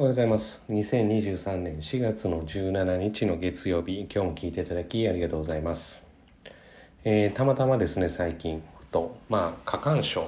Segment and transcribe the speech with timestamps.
[0.00, 0.62] おはようございます。
[0.70, 6.02] 2023年4月の17日の月曜日、今日も聞いていただきありがとうございます。
[7.04, 10.26] えーたまたまですね、最近、ふと、まあ、過干渉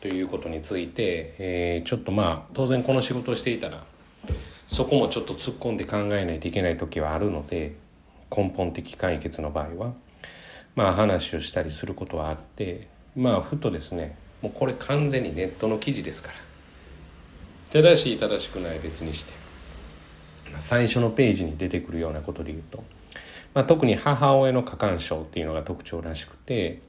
[0.00, 3.84] ということについて、えーちょっとまあ、当然この仕事をしていたら、
[4.66, 7.76] そこもちょっと突っ込んで考えないといけない時はあるので、
[8.36, 9.92] 根本的解決の場合は、
[10.74, 16.55] まあ話をしたりすることはあって、まあ、ふとですね、もうこれ完全にネットの記事ですから。
[17.82, 19.32] 正しい正しくない別にして。
[20.58, 22.84] 最初のページに出てくるようなことで言うと、
[23.54, 26.84] まあ、特に母親の過干渉っていうのが特徴らしくて。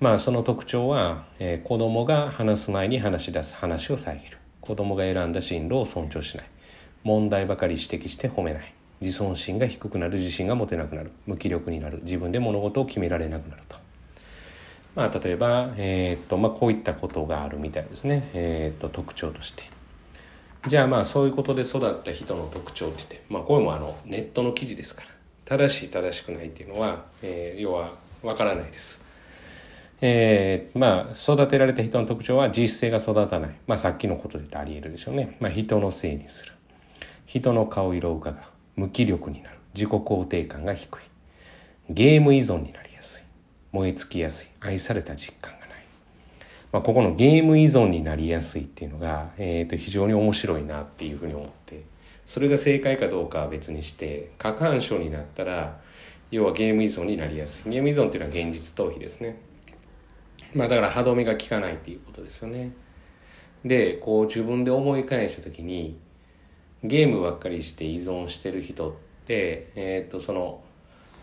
[0.00, 4.38] まあその特徴は、えー子供が話す前に話し出す話を遮る。
[4.60, 6.46] 子供が選んだ進路を尊重しない。
[7.04, 8.74] 問題ばかり指摘して褒めない。
[9.00, 11.12] 自尊心が低くなる自信が持てなくなる。
[11.26, 12.00] 無気力になる。
[12.02, 13.76] 自分で物事を決められなくなると。
[14.94, 19.62] まあ、例えば、えーっとまあ、こういったことがあるみたいですね、えーっと特徴として。
[20.66, 25.08] じゃあまあそういうことで育った人の特徴って言って、まあ、これもあのネットの記事ですから。
[25.44, 29.04] 正しい正しくないっていうのは、えー要はわからないです。
[30.00, 36.52] えーまあ育てられた人の特徴は実性が育たない、まあ、さっきのことで言ってありえるでしょうね、まあ、人のせいにする。
[37.26, 38.42] 人の顔色を伺う。
[38.76, 39.58] 無気力になる。
[39.74, 41.02] 自己肯定感が低い。
[41.90, 43.24] ゲーム依存になりやすい。
[43.72, 44.48] 燃え尽きやすい。
[44.60, 45.53] 愛された実感。
[46.74, 51.84] まあ、ここのゲーム依存になりやすいっていうのが、えー、と非常に面白いなっていうふうに思って
[52.26, 55.78] それが正解かどうかは別にして過干渉になったら
[56.32, 57.70] 要はゲーム依存になりやすい。
[57.70, 59.40] ゲーム依存っていうのは現実逃避ですね。
[60.52, 62.72] まあだから歯止めが効かないっていうことですよね。
[63.64, 65.96] でこう自分で思い返した時に
[66.82, 68.94] ゲームばっかりして依存してる人っ
[69.26, 70.60] てえっ、とその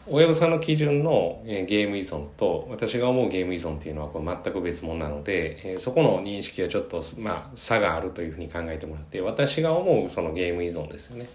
[0.07, 11.25] 親御さんの基準の、ゲーム依存と私が思うゲーム依存っていうのはこれ全く別物なので、そこの認識はちょっと、まあ、差があるというふうに考えてもらって私が思うそのゲーム依存ですよね。
[11.25, 11.27] っ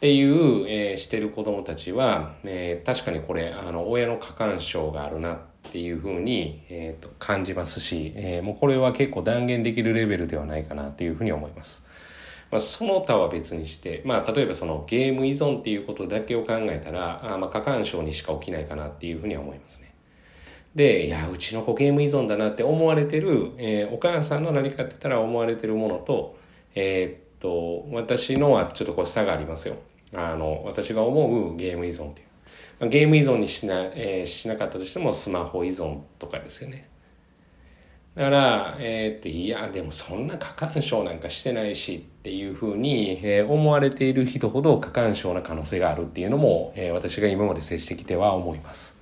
[0.00, 5.38] ていう、えーしてる子供たちは、えー確かにこれあの親の過干渉があるなっ
[5.70, 11.84] ていうふうに、えーと感じますし、えーもうこれは結構断言できるレベルではないかなっていうふうに思います。
[12.50, 19.94] まあ、その他は別にして、まあ、例えばそのゲーム依存っていうことだけを考えたら、あまあ、過干渉にしか起きないかなっていうふうには思いますね。
[20.74, 26.38] で、いや、うちの子ゲーム依存だなって思われてる、えーお母さんの何かって言ったら思われてるものと、
[26.74, 29.76] えーっと、私のはちょっとこう差がありますよ。
[30.14, 32.24] あの、私が思うゲーム依存ってい
[32.80, 32.88] う。
[32.88, 36.88] ゲーム依存にしな、えーしなかったとしてもスマホ依存とかですよね。
[38.16, 49.00] だから、えーって、いや、でもそんな過干渉なんかしてないしっていうふうに、えー思われている人ほど過干渉な可能性があるっていうのも、えー私が今まで接してきては思います。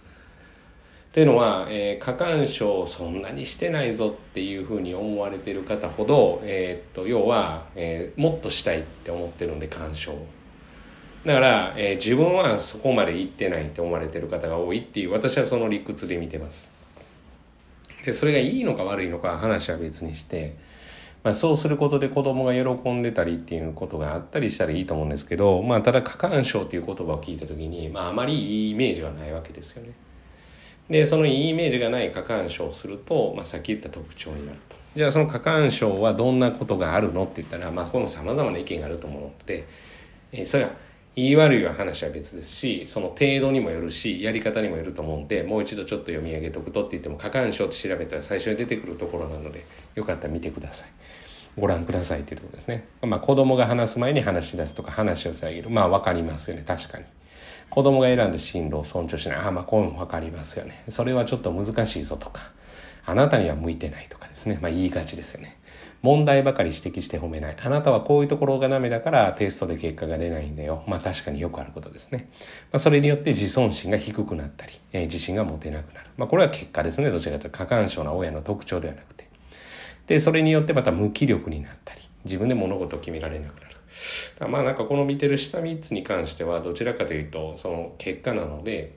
[1.13, 10.13] というのは、えー過干渉そんなにしてないぞっていうふうに思われている方ほど、えーっと、要は、えーもっとしたいって思ってるんで、干渉。
[11.25, 16.78] だから、えー自分はそこまで行ってないって思われてる方が多いっていう、私はその理屈で見てます。
[18.09, 20.57] でそれがいいのか悪いのか話は別にして、
[21.23, 29.93] まあ、そうすることで子供が喜んでたりっていうことがあったりしたらいいと思うんですけど、まあ、ただ過干渉っていう言葉を聞いた時に、まあ、あまりいいイメージはないわけですよね。
[30.89, 34.77] でそのいいイメージがない過干渉をすると、まあ、さっき言った特徴になると。
[34.97, 39.67] じゃあその過干渉はどんなことがあるのって言ったら、まあ、この様々な意見があると思うので、
[40.33, 40.71] えーそれは
[41.19, 50.89] 言い悪いは話は別ですしその程度にもよるしやり方にもよると思うんでもう一度ちょっと読み上げとくとって言っても過干渉って調べたら最初に出てくるところなのでよかったら見てください。
[51.59, 52.87] ご覧くださいっていうところですね。
[53.03, 55.71] まあ子供が話す前に話し出すとか話を遮る。
[55.71, 56.63] まあ分かりますよね。
[56.65, 57.05] 確かに。
[57.69, 59.39] 子供が選んだ進路を尊重しない。
[59.39, 60.85] あまあこういうの分かりますよね。
[60.89, 62.53] それはちょっと難しいぞとか
[63.05, 64.61] あなたには向いてないとかですね。
[64.63, 65.58] まあ言いがちですよね。
[66.03, 67.57] 問題ばかり指摘して褒めない。
[67.61, 70.85] あなたはこういうところがダメだからテストで結果が出ないんだよ。
[70.87, 72.29] まあ確かによくあることですね。
[72.73, 76.11] まあそれによって自尊心が低くなったり、えー自信が持てなくなる。
[76.17, 77.11] まあこれは結果ですね。
[77.11, 79.29] どちらかというと過干渉な親の特徴ではなくて。
[80.07, 84.51] で、それによってまた無気力になったり、自分で物事を決められなくなる。
[84.51, 88.93] まあなんかこの見てる下3つに関してはどちらかというとその結果なので、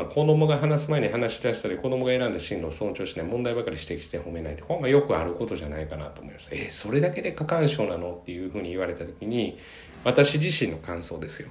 [0.00, 6.54] まあ、子供が話す前に話し出したり子供が選んだ進路を尊重しない問題ばかり指摘して褒めないってこれはまよくあることじゃないかなと思います。
[6.54, 8.14] えーそれだけで過干渉なの？
[8.14, 9.58] っていうふうに言われた時に
[10.04, 11.50] 私自身の感想ですよ。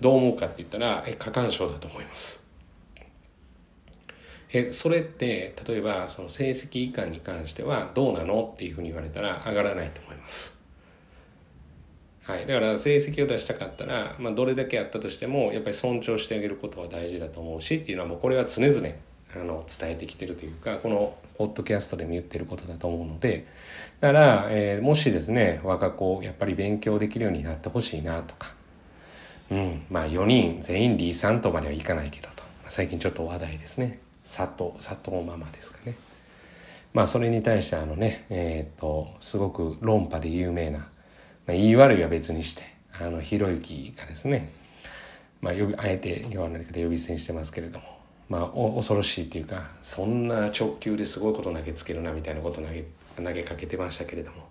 [0.00, 2.46] どう思うかって言ったらえ過干渉だと思います。
[4.52, 8.50] えそれって例えばその成績以下に関してはどうなの？
[8.54, 10.57] っていうふうに言われたら上がらないと思います。
[12.28, 18.88] はい、だから成績を出したかったら、まあ、どれだけやったとしてもやっぱり尊重してあげることは大事だと思うしっていうのはもうこれは常々
[19.34, 23.46] あの伝えてきてるというかこのポッドキャストでも言ってることだと思うので。
[24.00, 28.54] だから、えー、もしですね我が子やっぱり勉強できるようになってほしいなとか。
[29.50, 29.86] うん。
[29.90, 34.00] まあ4人全員リーさんとまではいかないけどと、まあ、最近ちょっと話題ですね。
[34.24, 35.96] 佐藤佐藤ママですかね。
[36.92, 40.88] まあそれに対してあのねえっ、とすごく論破で有名な、
[41.48, 42.62] まあ、言い悪いは別にして
[43.00, 44.52] あのひろゆきがですね
[45.40, 47.84] まあ呼びあえて言わない方呼び捨てにしてますけれども
[48.28, 52.84] まあ恐ろしいというかそんな直球ですごいこと投げつけるなみたいなこと投げ
[53.16, 54.46] 投げかけてましたけれども。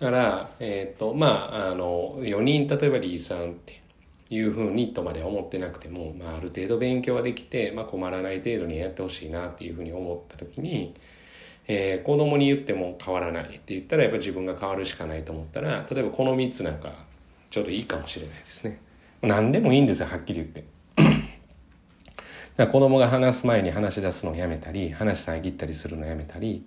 [0.00, 3.82] だからえっ、ー、とまああの4人例えばリーさんって
[4.30, 10.94] いうふうにとまで思ってなくても、まあ、ある程度勉強はできて、まあ、困らない程度にやってほしいなっていうふうに思った時に、
[11.66, 16.92] えー、子供に言っても変わらないって言ったらやっぱ自分が変わるしかないと思ったら例えばこの3つなんか
[17.50, 18.80] ちょっといいかもしれないですね。
[19.22, 20.64] 何でもいいんですよはっきり言って。
[20.96, 26.64] だから子供が話す前に話し出すのをやめたり話遮ったりするのをやめたり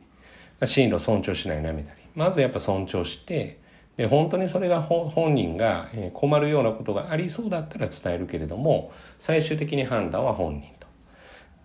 [0.66, 3.60] 進路尊重しないのをやめたりまずやっぱ尊重して
[3.96, 10.77] で本当にそれが本人が困るようなことがありそうだったら伝えるけれども最終的に判断は本人。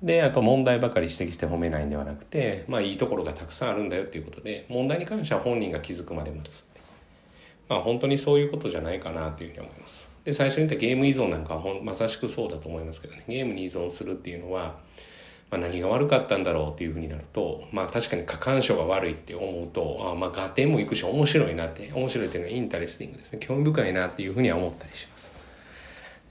[0.02, 6.80] であと問題ばかり指摘して褒めないんではなくてまあいいところがたくさんあるんだよっていうことで問題に関しては本人が気づくまで待つって
[7.68, 10.12] まあ本当にそういうことじゃないかなというふうに思います。
[10.24, 14.76] で最初に言ったゲーム依存なんかはまさしくそうだと思いますけどねゲームに依存するっていうのは
[15.52, 23.38] まあ、何が悪かったんだろうっていうふうになると、まあ確かに過干渉が悪いって思うと、あまあ合点もいくし面白いなって、面白いっていうのは interesting ですね。
[23.38, 25.41] 興味深いなっていうふうには思ったりします。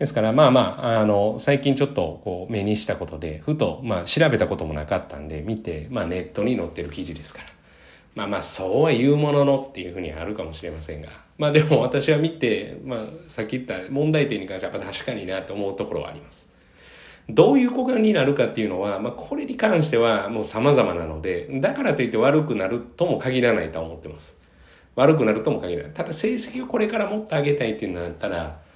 [0.01, 7.45] ですからまあまあ、あの、最近ちょっとこう目にしたことで、ふと、まあ調べたこともなかったんで見て、まあネットに載ってる記事ですから。
[8.15, 11.09] まあまあそうは言うもののっていうふうにあるかもしれませんが。
[11.37, 16.49] まあでも私は見て、まあさっき言った問題点に関しては確かになと思うところはあります。
[17.29, 24.41] どういう子がになるかっていうのは、まあ、これに関してはもう様々なので、だからといって悪くなるとも限らないと思ってます。
[24.95, 25.91] 悪くなるとも限らない。
[25.91, 28.70] ただ成績をこれからもっと上げたいっていうのだったら、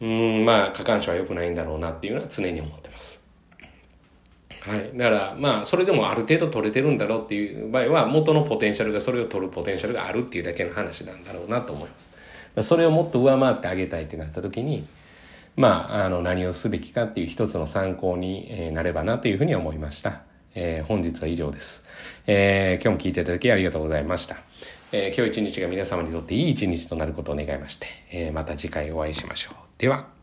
[0.00, 3.24] うん、まあ、過干渉は良くないんだろうなっていうのは常に思ってます。
[4.60, 4.90] はい。
[4.94, 12.10] だから、まあ、それでもある程度取れてるんだろうっていう場合は、元のポテンシャルが、それを取るポテンシャルがあるっていうだけの話なんだろうなと思います。
[12.62, 14.86] それをもっと上回ってあげたいってなった時に、
[15.56, 20.22] まあ、あの、何をすべきかっていう一つの参考になればなというふうに思いました。
[20.54, 21.84] えー、本日は以上です。
[22.26, 24.36] えー、今日も聞いていただきありがとうございました。
[24.90, 29.65] えー、今日一日が皆様にとっていい一日となることを願いまして、えー、また次回お会いしましょう。
[29.78, 30.15] では。